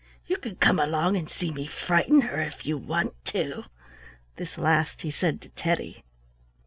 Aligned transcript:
You 0.25 0.37
can 0.37 0.55
come 0.55 0.79
along 0.79 1.15
and 1.15 1.29
see 1.29 1.51
me 1.51 1.67
frighten 1.67 2.21
her, 2.21 2.41
if 2.41 2.65
you 2.65 2.75
want 2.75 3.13
to." 3.25 3.65
This 4.35 4.57
last 4.57 5.03
he 5.03 5.11
said 5.11 5.39
to 5.41 5.49
Teddy. 5.49 6.03